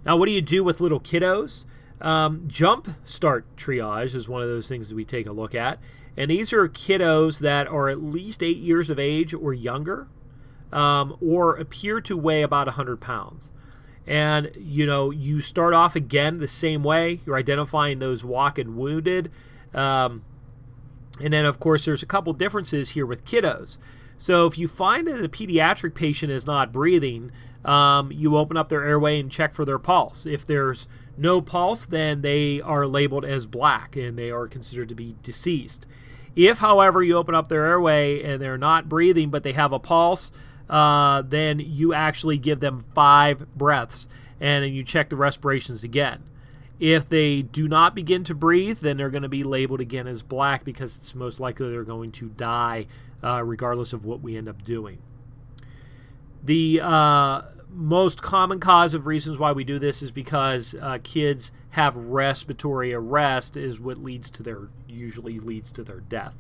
Now, 0.05 0.17
what 0.17 0.27
do 0.27 0.33
you 0.33 0.43
do 0.43 0.65
with 0.65 0.81
little 0.81 1.01
kiddos? 1.01 1.65
Um, 2.01 2.45
jump 2.47 2.89
start 3.05 3.45
triage 3.57 4.15
is 4.15 4.29
one 4.29 4.43
of 4.43 4.49
those 4.49 4.69
things 4.69 4.89
that 4.89 4.95
we 4.95 5.05
take 5.05 5.27
a 5.27 5.33
look 5.33 5.55
at. 5.55 5.79
And 6.17 6.31
these 6.31 6.53
are 6.53 6.69
kiddos 6.69 7.41
that 7.41 7.69
are 7.69 7.89
at 7.89 8.03
least 8.03 8.43
eight 8.43 8.57
years 8.57 8.91
of 8.91 8.99
age 8.99 9.35
or 9.35 9.53
younger 9.53 10.09
um, 10.73 11.17
or 11.21 11.57
appear 11.57 12.01
to 12.03 12.17
weigh 12.17 12.43
about 12.43 12.67
100 12.67 13.01
pounds. 13.01 13.51
And, 14.07 14.53
you 14.57 14.87
know, 14.87 15.11
you 15.11 15.41
start 15.41 15.75
off 15.75 15.97
again 15.97 16.39
the 16.39 16.49
same 16.49 16.85
way. 16.85 17.21
You're 17.27 17.37
identifying 17.37 17.99
those 17.99 18.25
walking 18.25 18.77
wounded. 18.77 19.31
Um, 19.77 20.25
and 21.23 21.33
then, 21.33 21.45
of 21.45 21.61
course, 21.61 21.85
there's 21.85 22.03
a 22.03 22.07
couple 22.07 22.33
differences 22.33 22.91
here 22.91 23.07
with 23.07 23.25
kiddos. 23.25 23.79
So 24.19 24.47
if 24.47 24.59
you 24.59 24.67
find 24.67 25.07
that 25.07 25.25
a 25.25 25.29
pediatric 25.29 25.95
patient 25.95 26.33
is 26.33 26.47
not 26.47 26.73
breathing, 26.73 27.31
um, 27.65 28.11
you 28.11 28.37
open 28.37 28.57
up 28.57 28.69
their 28.69 28.85
airway 28.85 29.21
and 29.21 29.31
check 29.31 29.55
for 29.55 29.65
their 29.65 29.79
pulse. 29.79 30.27
If 30.27 30.47
there's 30.47 30.89
no 31.17 31.41
pulse, 31.41 31.85
then 31.87 32.23
they 32.23 32.61
are 32.61 32.87
labeled 32.87 33.25
as 33.25 33.47
black 33.47 33.97
and 33.97 34.19
they 34.19 34.31
are 34.31 34.47
considered 34.47 34.89
to 34.89 34.95
be 34.95 35.17
deceased. 35.23 35.87
If, 36.35 36.59
however, 36.59 37.03
you 37.03 37.17
open 37.17 37.35
up 37.35 37.49
their 37.49 37.67
airway 37.67 38.23
and 38.23 38.41
they're 38.41 38.59
not 38.59 38.89
breathing 38.89 39.31
but 39.31 39.43
they 39.43 39.53
have 39.53 39.73
a 39.73 39.79
pulse, 39.79 40.33
uh, 40.69 41.23
then 41.23 41.59
you 41.61 41.95
actually 41.95 42.39
give 42.39 42.61
them 42.61 42.85
five 42.95 43.47
breaths 43.55 44.09
and 44.41 44.67
you 44.75 44.83
check 44.83 45.09
the 45.09 45.17
respirations 45.17 45.83
again. 45.83 46.23
If 46.79 47.09
they 47.09 47.43
do 47.43 47.69
not 47.69 47.95
begin 47.95 48.23
to 48.25 48.35
breathe, 48.35 48.81
then 48.81 48.97
they're 48.97 49.11
going 49.11 49.23
to 49.23 49.29
be 49.29 49.43
labeled 49.43 49.81
again 49.81 50.07
as 50.07 50.23
black 50.23 50.65
because 50.65 50.97
it's 50.97 51.15
most 51.15 51.41
likely 51.41 51.71
they're 51.71 51.85
going 51.85 52.13
to 52.13 52.29
die 52.29 52.87
uh, 53.25 53.43
regardless 53.43 53.93
of 53.93 54.05
what 54.05 54.21
we 54.21 54.37
end 54.37 54.49
up 54.49 54.63
doing. 54.65 54.99
The 56.45 56.81
uh, 56.83 57.43
most 57.71 58.23
common 58.23 58.61
cause 58.61 58.95
of 58.95 59.07
reasons 59.07 59.39
why 59.39 59.53
we 59.53 59.65
do 59.65 59.79
this 59.79 60.03
is 60.03 60.11
because 60.11 60.75
uh, 60.81 60.99
kids 61.03 61.51
have 61.71 61.97
respiratory 61.97 62.95
arrest 62.95 63.57
is 63.57 63.81
what 63.81 63.99
leads 63.99 64.31
to 64.31 64.43
their 64.43 64.69
usually 64.89 65.41
leads 65.41 65.73
to 65.73 65.83
their 65.83 66.01
death. 66.01 66.35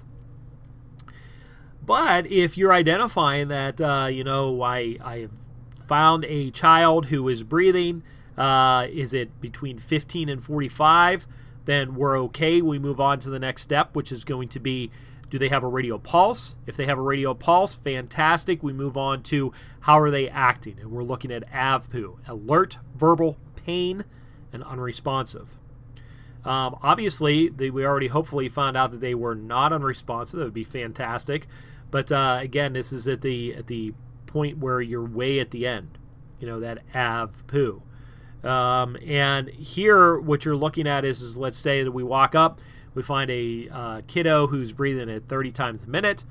But 1.84 2.26
if 2.26 2.56
you're 2.58 2.72
identifying 2.72 3.48
that, 3.48 3.80
uh, 3.80 4.08
you 4.10 4.24
know, 4.24 4.60
I, 4.62 4.96
I 5.04 5.18
have 5.18 5.30
found 5.78 6.24
a 6.24 6.50
child 6.50 7.06
who 7.06 7.28
is 7.28 7.44
breathing, 7.44 8.02
uh, 8.36 8.86
is 8.90 9.14
it 9.14 9.40
between 9.40 9.78
15 9.78 10.28
and 10.28 10.42
45? 10.42 11.26
Then 11.64 11.94
we're 11.94 12.18
okay. 12.20 12.62
We 12.62 12.78
move 12.78 13.00
on 13.00 13.18
to 13.20 13.30
the 13.30 13.38
next 13.38 13.62
step, 13.62 13.94
which 13.94 14.12
is 14.12 14.24
going 14.24 14.48
to 14.50 14.60
be 14.60 14.90
do 15.28 15.38
they 15.38 15.48
have 15.48 15.64
a 15.64 15.68
radial 15.68 15.98
pulse? 15.98 16.54
If 16.66 16.76
they 16.76 16.86
have 16.86 16.98
a 16.98 17.02
radial 17.02 17.34
pulse, 17.34 17.74
fantastic. 17.74 18.62
We 18.62 18.72
move 18.72 18.96
on 18.96 19.22
to 19.24 19.52
how 19.80 19.98
are 19.98 20.10
they 20.10 20.28
acting? 20.28 20.76
And 20.80 20.92
we're 20.92 21.02
looking 21.02 21.32
at 21.32 21.50
AVPU 21.50 22.18
alert, 22.28 22.78
verbal, 22.94 23.36
pain, 23.56 24.04
and 24.52 24.62
unresponsive. 24.62 25.56
Um, 26.44 26.78
obviously, 26.80 27.48
they, 27.48 27.70
we 27.70 27.84
already 27.84 28.06
hopefully 28.06 28.48
found 28.48 28.76
out 28.76 28.92
that 28.92 29.00
they 29.00 29.16
were 29.16 29.34
not 29.34 29.72
unresponsive. 29.72 30.38
That 30.38 30.44
would 30.44 30.54
be 30.54 30.62
fantastic. 30.62 31.48
But 31.90 32.12
uh, 32.12 32.38
again, 32.40 32.72
this 32.72 32.92
is 32.92 33.08
at 33.08 33.22
the 33.22 33.54
at 33.54 33.66
the 33.66 33.94
point 34.26 34.58
where 34.58 34.80
you're 34.80 35.04
way 35.04 35.40
at 35.40 35.50
the 35.50 35.66
end. 35.66 35.98
You 36.38 36.46
know 36.46 36.60
that 36.60 36.86
AVPU. 36.92 37.82
Um, 38.46 38.96
and 39.04 39.48
here, 39.48 40.18
what 40.18 40.44
you're 40.44 40.56
looking 40.56 40.86
at 40.86 41.04
is, 41.04 41.20
is 41.20 41.36
let's 41.36 41.58
say 41.58 41.82
that 41.82 41.92
we 41.92 42.02
walk 42.02 42.34
up, 42.34 42.60
we 42.94 43.02
find 43.02 43.30
a 43.30 43.68
uh, 43.70 44.00
kiddo 44.06 44.46
who's 44.46 44.72
breathing 44.72 45.10
at 45.10 45.28
30 45.28 45.50
times 45.50 45.84
a 45.84 45.88
minute, 45.88 46.24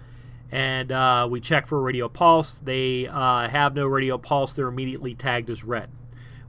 and 0.51 0.91
uh, 0.91 1.27
we 1.29 1.39
check 1.41 1.67
for 1.67 1.77
a 1.77 1.81
radial 1.81 2.10
pulse. 2.10 2.57
They 2.57 3.07
uh, 3.07 3.50
have 3.50 3.75
no 3.75 3.86
radial 3.86 4.17
pulse. 4.17 4.53
They're 4.53 4.67
immediately 4.67 5.13
tagged 5.13 5.50
as 5.50 5.63
red. 5.63 5.89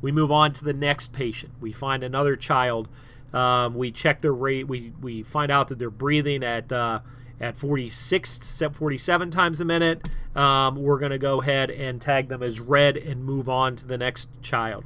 We 0.00 0.12
move 0.12 0.30
on 0.30 0.52
to 0.52 0.64
the 0.64 0.72
next 0.72 1.12
patient. 1.12 1.54
We 1.60 1.72
find 1.72 2.02
another 2.02 2.36
child. 2.36 2.88
Um, 3.32 3.74
we 3.74 3.90
check 3.90 4.20
their 4.20 4.32
rate. 4.32 4.68
We, 4.68 4.92
we 5.00 5.22
find 5.22 5.50
out 5.50 5.68
that 5.68 5.78
they're 5.78 5.90
breathing 5.90 6.44
at 6.44 6.70
uh, 6.70 7.00
at 7.40 7.56
46, 7.56 8.62
47 8.72 9.30
times 9.30 9.60
a 9.60 9.64
minute. 9.64 10.08
Um, 10.34 10.76
we're 10.76 10.98
going 10.98 11.10
to 11.10 11.18
go 11.18 11.40
ahead 11.40 11.70
and 11.70 12.00
tag 12.00 12.28
them 12.28 12.42
as 12.42 12.60
red 12.60 12.96
and 12.96 13.24
move 13.24 13.48
on 13.48 13.76
to 13.76 13.86
the 13.86 13.98
next 13.98 14.30
child. 14.42 14.84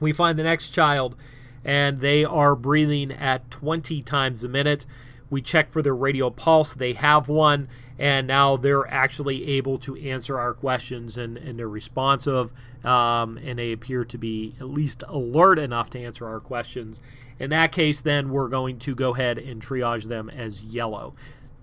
We 0.00 0.12
find 0.12 0.38
the 0.38 0.42
next 0.42 0.70
child, 0.70 1.16
and 1.64 1.98
they 1.98 2.24
are 2.24 2.54
breathing 2.54 3.12
at 3.12 3.50
20 3.50 4.02
times 4.02 4.44
a 4.44 4.48
minute. 4.48 4.86
We 5.30 5.42
check 5.42 5.70
for 5.70 5.82
their 5.82 5.94
radial 5.94 6.30
pulse. 6.30 6.74
They 6.74 6.92
have 6.92 7.28
one, 7.28 7.68
and 7.98 8.26
now 8.26 8.56
they're 8.56 8.86
actually 8.92 9.48
able 9.48 9.78
to 9.78 9.96
answer 9.96 10.38
our 10.38 10.52
questions 10.52 11.16
and, 11.16 11.36
and 11.36 11.58
they're 11.58 11.68
responsive 11.68 12.52
um, 12.84 13.38
and 13.38 13.58
they 13.58 13.72
appear 13.72 14.04
to 14.04 14.18
be 14.18 14.54
at 14.60 14.68
least 14.68 15.02
alert 15.08 15.58
enough 15.58 15.90
to 15.90 16.00
answer 16.00 16.26
our 16.26 16.40
questions. 16.40 17.00
In 17.38 17.50
that 17.50 17.72
case, 17.72 18.00
then 18.00 18.30
we're 18.30 18.48
going 18.48 18.78
to 18.80 18.94
go 18.94 19.14
ahead 19.14 19.38
and 19.38 19.62
triage 19.62 20.04
them 20.04 20.28
as 20.28 20.64
yellow. 20.64 21.14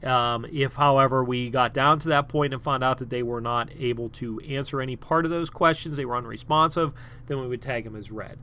Um, 0.03 0.45
if, 0.51 0.75
however, 0.75 1.23
we 1.23 1.49
got 1.49 1.73
down 1.73 1.99
to 1.99 2.09
that 2.09 2.27
point 2.27 2.53
and 2.53 2.61
found 2.61 2.83
out 2.83 2.97
that 2.97 3.09
they 3.09 3.21
were 3.21 3.41
not 3.41 3.69
able 3.77 4.09
to 4.09 4.39
answer 4.39 4.81
any 4.81 4.95
part 4.95 5.25
of 5.25 5.31
those 5.31 5.49
questions, 5.49 5.97
they 5.97 6.05
were 6.05 6.15
unresponsive, 6.15 6.91
then 7.27 7.39
we 7.39 7.47
would 7.47 7.61
tag 7.61 7.83
them 7.83 7.95
as 7.95 8.11
red. 8.11 8.39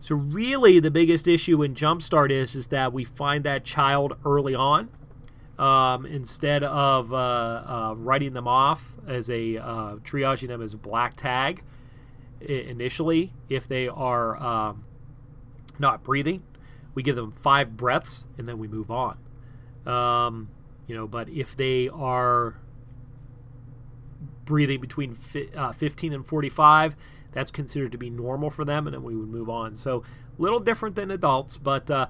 So 0.00 0.14
really, 0.14 0.80
the 0.80 0.90
biggest 0.90 1.28
issue 1.28 1.62
in 1.62 1.74
Jumpstart 1.74 2.30
is 2.30 2.54
is 2.54 2.68
that 2.68 2.92
we 2.92 3.04
find 3.04 3.44
that 3.44 3.64
child 3.64 4.16
early 4.24 4.54
on 4.54 4.88
um, 5.60 6.06
instead 6.06 6.64
of 6.64 7.12
uh, 7.12 7.16
uh, 7.16 7.94
writing 7.96 8.32
them 8.32 8.48
off 8.48 8.94
as 9.06 9.28
a 9.28 9.58
uh, 9.58 9.96
triaging 9.96 10.48
them 10.48 10.62
as 10.62 10.72
a 10.72 10.78
black 10.78 11.14
tag 11.14 11.62
initially 12.40 13.34
if 13.50 13.68
they 13.68 13.86
are 13.86 14.42
um, 14.42 14.84
not 15.78 16.02
breathing 16.02 16.42
we 16.94 17.02
give 17.02 17.14
them 17.14 17.30
five 17.30 17.76
breaths 17.76 18.26
and 18.38 18.48
then 18.48 18.58
we 18.58 18.66
move 18.66 18.90
on 18.90 19.18
um, 19.90 20.48
you 20.86 20.94
know 20.94 21.06
but 21.06 21.28
if 21.28 21.56
they 21.56 21.88
are 21.88 22.56
breathing 24.44 24.80
between 24.80 25.14
fi- 25.14 25.50
uh, 25.54 25.72
15 25.72 26.12
and 26.12 26.26
45 26.26 26.96
that's 27.32 27.50
considered 27.50 27.92
to 27.92 27.98
be 27.98 28.10
normal 28.10 28.50
for 28.50 28.64
them 28.64 28.86
and 28.86 28.94
then 28.94 29.02
we 29.02 29.16
would 29.16 29.28
move 29.28 29.48
on 29.48 29.74
so 29.74 30.02
a 30.38 30.42
little 30.42 30.60
different 30.60 30.96
than 30.96 31.10
adults 31.10 31.56
but 31.56 31.90
uh, 31.90 32.06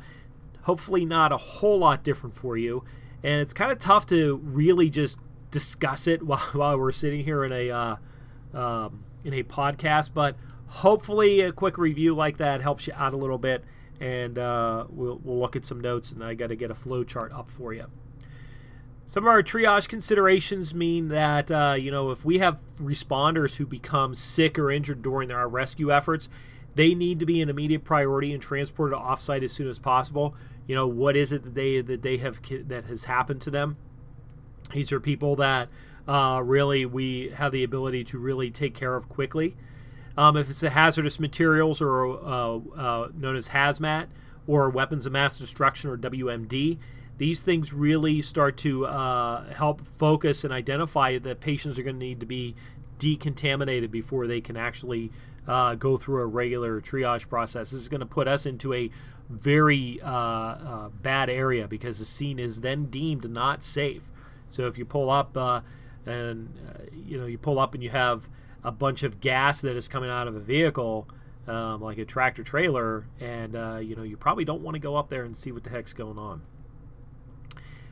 hopefully 0.62 1.04
not 1.04 1.32
a 1.32 1.36
whole 1.36 1.78
lot 1.78 2.02
different 2.02 2.34
for 2.34 2.56
you 2.56 2.84
and 3.22 3.40
it's 3.40 3.52
kind 3.52 3.70
of 3.70 3.78
tough 3.78 4.06
to 4.06 4.36
really 4.36 4.88
just 4.88 5.18
discuss 5.50 6.06
it 6.06 6.22
while, 6.26 6.38
while 6.52 6.78
we're 6.78 6.92
sitting 6.92 7.24
here 7.24 7.44
in 7.44 7.52
a 7.52 7.70
uh, 7.70 7.96
um, 8.54 9.04
in 9.24 9.34
a 9.34 9.42
podcast. 9.42 10.10
But 10.14 10.36
hopefully, 10.66 11.40
a 11.40 11.52
quick 11.52 11.78
review 11.78 12.14
like 12.14 12.38
that 12.38 12.60
helps 12.60 12.86
you 12.86 12.92
out 12.96 13.12
a 13.12 13.16
little 13.16 13.38
bit, 13.38 13.64
and 14.00 14.38
uh, 14.38 14.86
we'll 14.88 15.20
we'll 15.22 15.38
look 15.38 15.54
at 15.54 15.64
some 15.64 15.80
notes. 15.80 16.10
And 16.10 16.24
I 16.24 16.34
got 16.34 16.48
to 16.48 16.56
get 16.56 16.70
a 16.70 16.74
flow 16.74 17.04
chart 17.04 17.32
up 17.32 17.50
for 17.50 17.72
you. 17.72 17.86
Some 19.04 19.24
of 19.24 19.28
our 19.28 19.42
triage 19.42 19.88
considerations 19.88 20.74
mean 20.74 21.08
that 21.08 21.50
uh, 21.50 21.76
you 21.78 21.90
know 21.90 22.10
if 22.10 22.24
we 22.24 22.38
have 22.38 22.58
responders 22.80 23.56
who 23.56 23.66
become 23.66 24.14
sick 24.14 24.58
or 24.58 24.70
injured 24.70 25.02
during 25.02 25.30
our 25.30 25.48
rescue 25.48 25.92
efforts, 25.92 26.28
they 26.74 26.94
need 26.94 27.18
to 27.20 27.26
be 27.26 27.42
an 27.42 27.48
immediate 27.48 27.84
priority 27.84 28.32
and 28.32 28.42
transported 28.42 28.96
offsite 28.98 29.42
as 29.42 29.52
soon 29.52 29.68
as 29.68 29.78
possible. 29.78 30.34
You 30.66 30.74
know, 30.74 30.86
what 30.86 31.16
is 31.16 31.32
it 31.32 31.42
that 31.42 31.54
they 31.54 31.80
that 31.80 32.02
they 32.02 32.18
have 32.18 32.40
that 32.68 32.84
has 32.86 33.04
happened 33.04 33.40
to 33.42 33.50
them? 33.50 33.76
These 34.72 34.92
are 34.92 35.00
people 35.00 35.36
that 35.36 35.68
uh, 36.06 36.40
really 36.44 36.86
we 36.86 37.30
have 37.30 37.52
the 37.52 37.64
ability 37.64 38.04
to 38.04 38.18
really 38.18 38.50
take 38.50 38.74
care 38.74 38.94
of 38.94 39.08
quickly. 39.08 39.56
Um, 40.16 40.36
if 40.36 40.50
it's 40.50 40.62
a 40.62 40.70
hazardous 40.70 41.20
materials 41.20 41.80
or 41.80 42.06
uh, 42.06 42.58
uh, 42.76 43.08
known 43.14 43.36
as 43.36 43.48
hazmat 43.48 44.08
or 44.46 44.68
weapons 44.70 45.06
of 45.06 45.12
mass 45.12 45.38
destruction 45.38 45.90
or 45.90 45.96
WMD, 45.96 46.78
these 47.18 47.40
things 47.40 47.72
really 47.72 48.22
start 48.22 48.56
to 48.58 48.86
uh, 48.86 49.52
help 49.52 49.82
focus 49.82 50.42
and 50.42 50.52
identify 50.52 51.18
that 51.18 51.40
patients 51.40 51.78
are 51.78 51.82
going 51.82 51.98
to 51.98 52.04
need 52.04 52.20
to 52.20 52.26
be 52.26 52.56
decontaminated 52.98 53.90
before 53.90 54.26
they 54.26 54.40
can 54.40 54.56
actually 54.56 55.12
uh, 55.46 55.74
go 55.74 55.96
through 55.96 56.20
a 56.22 56.26
regular 56.26 56.80
triage 56.80 57.28
process. 57.28 57.70
This 57.70 57.80
is 57.82 57.88
going 57.88 58.00
to 58.00 58.06
put 58.06 58.26
us 58.26 58.46
into 58.46 58.72
a 58.72 58.90
very 59.28 60.00
uh, 60.02 60.10
uh, 60.10 60.88
bad 60.88 61.30
area 61.30 61.68
because 61.68 61.98
the 61.98 62.04
scene 62.04 62.38
is 62.38 62.62
then 62.62 62.86
deemed 62.86 63.28
not 63.30 63.64
safe. 63.64 64.10
So 64.48 64.66
if 64.66 64.76
you 64.76 64.84
pull 64.84 65.10
up 65.10 65.36
and 66.06 66.58
you 66.92 67.18
know 67.18 67.26
you 67.26 67.38
pull 67.38 67.58
up 67.58 67.74
and 67.74 67.82
you 67.82 67.90
have 67.90 68.28
a 68.64 68.72
bunch 68.72 69.02
of 69.02 69.20
gas 69.20 69.60
that 69.60 69.76
is 69.76 69.88
coming 69.88 70.10
out 70.10 70.28
of 70.28 70.36
a 70.36 70.40
vehicle, 70.40 71.08
um, 71.46 71.80
like 71.80 71.98
a 71.98 72.04
tractor 72.04 72.42
trailer, 72.42 73.06
and 73.18 73.56
uh, 73.56 73.78
you 73.78 73.96
know 73.96 74.02
you 74.02 74.16
probably 74.16 74.44
don't 74.44 74.62
want 74.62 74.74
to 74.74 74.78
go 74.78 74.96
up 74.96 75.08
there 75.08 75.24
and 75.24 75.36
see 75.36 75.52
what 75.52 75.64
the 75.64 75.70
heck's 75.70 75.92
going 75.92 76.18
on. 76.18 76.42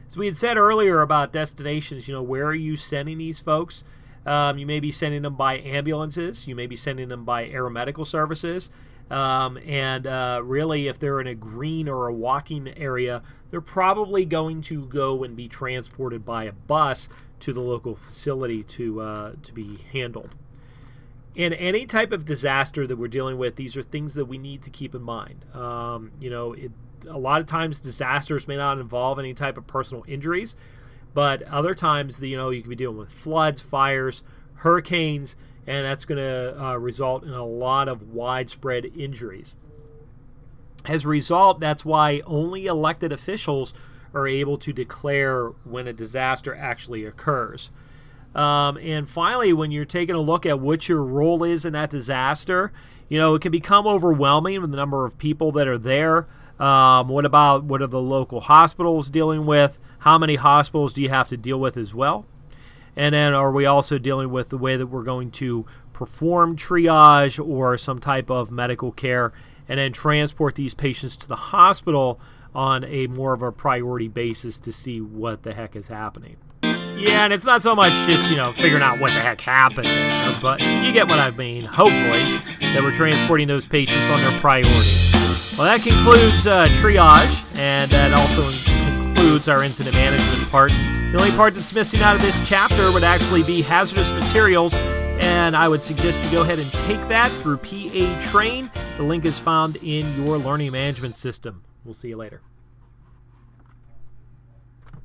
So 0.08 0.20
we 0.20 0.26
had 0.26 0.36
said 0.36 0.56
earlier 0.56 1.00
about 1.00 1.32
destinations. 1.32 2.08
You 2.08 2.14
know, 2.14 2.22
where 2.22 2.46
are 2.46 2.54
you 2.54 2.76
sending 2.76 3.18
these 3.18 3.40
folks? 3.40 3.84
Um, 4.24 4.58
you 4.58 4.66
may 4.66 4.80
be 4.80 4.90
sending 4.90 5.22
them 5.22 5.36
by 5.36 5.58
ambulances. 5.58 6.46
You 6.46 6.54
may 6.54 6.66
be 6.66 6.76
sending 6.76 7.08
them 7.08 7.24
by 7.24 7.48
aeromedical 7.48 8.06
services. 8.06 8.70
Um, 9.10 9.58
and 9.66 10.06
uh, 10.06 10.42
really, 10.44 10.86
if 10.86 10.98
they're 10.98 11.20
in 11.20 11.26
a 11.26 11.34
green 11.34 11.88
or 11.88 12.08
a 12.08 12.12
walking 12.12 12.68
area, 12.76 13.22
they're 13.50 13.60
probably 13.60 14.24
going 14.24 14.60
to 14.62 14.84
go 14.86 15.24
and 15.24 15.34
be 15.34 15.48
transported 15.48 16.24
by 16.24 16.44
a 16.44 16.52
bus 16.52 17.08
to 17.40 17.52
the 17.52 17.60
local 17.60 17.94
facility 17.94 18.62
to 18.62 19.00
uh, 19.00 19.32
to 19.42 19.52
be 19.52 19.78
handled. 19.92 20.34
In 21.34 21.52
any 21.52 21.86
type 21.86 22.10
of 22.10 22.24
disaster 22.24 22.86
that 22.86 22.96
we're 22.96 23.08
dealing 23.08 23.38
with, 23.38 23.56
these 23.56 23.76
are 23.76 23.82
things 23.82 24.14
that 24.14 24.24
we 24.24 24.38
need 24.38 24.62
to 24.62 24.70
keep 24.70 24.94
in 24.94 25.02
mind. 25.02 25.44
Um, 25.54 26.10
you 26.20 26.30
know, 26.30 26.52
it, 26.52 26.72
a 27.08 27.18
lot 27.18 27.40
of 27.40 27.46
times 27.46 27.78
disasters 27.78 28.48
may 28.48 28.56
not 28.56 28.78
involve 28.78 29.18
any 29.18 29.34
type 29.34 29.56
of 29.56 29.66
personal 29.66 30.04
injuries, 30.08 30.56
but 31.14 31.42
other 31.44 31.74
times, 31.74 32.18
the, 32.18 32.28
you 32.28 32.36
know, 32.36 32.50
you 32.50 32.62
could 32.62 32.70
be 32.70 32.76
dealing 32.76 32.98
with 32.98 33.12
floods, 33.12 33.60
fires, 33.60 34.22
hurricanes, 34.56 35.36
and 35.66 35.84
that's 35.84 36.04
going 36.04 36.18
to 36.18 36.60
uh, 36.60 36.76
result 36.76 37.24
in 37.24 37.30
a 37.30 37.44
lot 37.44 37.88
of 37.88 38.08
widespread 38.08 38.86
injuries. 38.96 39.54
As 40.84 41.04
a 41.04 41.08
result, 41.08 41.60
that's 41.60 41.84
why 41.84 42.22
only 42.26 42.66
elected 42.66 43.12
officials 43.12 43.74
are 44.14 44.26
able 44.26 44.56
to 44.56 44.72
declare 44.72 45.48
when 45.64 45.86
a 45.86 45.92
disaster 45.92 46.54
actually 46.54 47.04
occurs. 47.04 47.70
Um, 48.34 48.76
and 48.78 49.08
finally, 49.08 49.52
when 49.52 49.70
you're 49.70 49.84
taking 49.84 50.14
a 50.14 50.20
look 50.20 50.46
at 50.46 50.60
what 50.60 50.88
your 50.88 51.02
role 51.02 51.42
is 51.44 51.64
in 51.64 51.72
that 51.72 51.90
disaster, 51.90 52.72
you 53.08 53.18
know, 53.18 53.34
it 53.34 53.42
can 53.42 53.52
become 53.52 53.86
overwhelming 53.86 54.60
with 54.60 54.70
the 54.70 54.76
number 54.76 55.04
of 55.04 55.18
people 55.18 55.52
that 55.52 55.66
are 55.66 55.78
there. 55.78 56.26
Um, 56.60 57.08
what 57.08 57.24
about 57.24 57.64
what 57.64 57.82
are 57.82 57.86
the 57.86 58.00
local 58.00 58.40
hospitals 58.40 59.10
dealing 59.10 59.46
with? 59.46 59.78
How 60.00 60.18
many 60.18 60.34
hospitals 60.34 60.92
do 60.92 61.02
you 61.02 61.08
have 61.08 61.28
to 61.28 61.36
deal 61.36 61.58
with 61.58 61.76
as 61.76 61.94
well? 61.94 62.26
And 62.96 63.14
then 63.14 63.32
are 63.32 63.52
we 63.52 63.64
also 63.64 63.96
dealing 63.96 64.30
with 64.30 64.48
the 64.48 64.58
way 64.58 64.76
that 64.76 64.88
we're 64.88 65.04
going 65.04 65.30
to 65.32 65.66
perform 65.92 66.56
triage 66.56 67.44
or 67.44 67.76
some 67.76 68.00
type 68.00 68.30
of 68.30 68.50
medical 68.50 68.92
care 68.92 69.32
and 69.68 69.78
then 69.78 69.92
transport 69.92 70.56
these 70.56 70.74
patients 70.74 71.16
to 71.16 71.28
the 71.28 71.36
hospital 71.36 72.20
on 72.54 72.82
a 72.84 73.06
more 73.06 73.32
of 73.32 73.42
a 73.42 73.52
priority 73.52 74.08
basis 74.08 74.58
to 74.58 74.72
see 74.72 75.00
what 75.00 75.44
the 75.44 75.54
heck 75.54 75.76
is 75.76 75.88
happening? 75.88 76.36
Yeah, 76.98 77.24
and 77.24 77.32
it's 77.32 77.44
not 77.44 77.62
so 77.62 77.76
much 77.76 77.92
just, 78.06 78.28
you 78.28 78.36
know, 78.36 78.52
figuring 78.52 78.82
out 78.82 78.98
what 78.98 79.12
the 79.12 79.20
heck 79.20 79.40
happened 79.40 79.86
there, 79.86 80.36
but 80.42 80.60
you 80.60 80.92
get 80.92 81.06
what 81.08 81.20
I 81.20 81.30
mean, 81.30 81.64
hopefully, 81.64 82.24
that 82.60 82.80
we're 82.82 82.92
transporting 82.92 83.46
those 83.46 83.66
patients 83.66 84.10
on 84.10 84.20
their 84.20 84.40
priority. 84.40 84.68
Well, 85.56 85.66
that 85.66 85.80
concludes 85.80 86.46
uh, 86.46 86.64
triage, 86.80 87.56
and 87.56 87.88
that 87.92 88.12
also 88.12 88.74
concludes 88.90 89.48
our 89.48 89.62
incident 89.62 89.94
management 89.96 90.50
part. 90.50 90.70
The 90.70 91.16
only 91.20 91.30
part 91.36 91.54
that's 91.54 91.72
missing 91.72 92.02
out 92.02 92.16
of 92.16 92.22
this 92.22 92.36
chapter 92.48 92.92
would 92.92 93.04
actually 93.04 93.44
be 93.44 93.62
hazardous 93.62 94.10
materials, 94.10 94.74
and 94.74 95.56
I 95.56 95.68
would 95.68 95.80
suggest 95.80 96.18
you 96.24 96.30
go 96.32 96.42
ahead 96.42 96.58
and 96.58 96.70
take 96.72 97.06
that 97.08 97.30
through 97.42 97.58
PA 97.58 98.20
Train. 98.30 98.70
The 98.96 99.04
link 99.04 99.24
is 99.24 99.38
found 99.38 99.76
in 99.84 100.26
your 100.26 100.36
learning 100.36 100.72
management 100.72 101.14
system. 101.14 101.62
We'll 101.84 101.94
see 101.94 102.08
you 102.08 102.16
later. 102.16 102.40